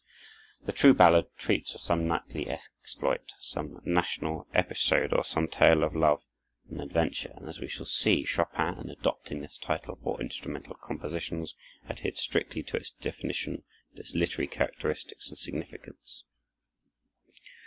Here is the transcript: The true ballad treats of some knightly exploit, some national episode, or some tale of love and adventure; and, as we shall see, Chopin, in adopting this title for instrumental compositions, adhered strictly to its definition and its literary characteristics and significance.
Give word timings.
The 0.63 0.71
true 0.71 0.95
ballad 0.95 1.27
treats 1.37 1.75
of 1.75 1.81
some 1.81 2.07
knightly 2.07 2.49
exploit, 2.49 3.33
some 3.39 3.83
national 3.85 4.47
episode, 4.51 5.13
or 5.13 5.23
some 5.23 5.47
tale 5.47 5.83
of 5.83 5.95
love 5.95 6.23
and 6.67 6.81
adventure; 6.81 7.31
and, 7.35 7.47
as 7.47 7.59
we 7.59 7.67
shall 7.67 7.85
see, 7.85 8.25
Chopin, 8.25 8.79
in 8.79 8.89
adopting 8.89 9.41
this 9.41 9.59
title 9.59 9.99
for 10.01 10.19
instrumental 10.19 10.73
compositions, 10.73 11.53
adhered 11.87 12.17
strictly 12.17 12.63
to 12.63 12.77
its 12.77 12.89
definition 12.89 13.63
and 13.91 13.99
its 13.99 14.15
literary 14.15 14.47
characteristics 14.47 15.29
and 15.29 15.37
significance. 15.37 16.23